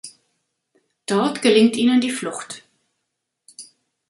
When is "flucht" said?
2.09-2.63